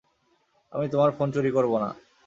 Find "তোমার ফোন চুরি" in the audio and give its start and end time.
0.89-1.51